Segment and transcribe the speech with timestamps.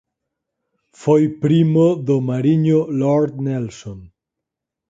[1.01, 3.99] Foi primo do mariño Lord Nelson.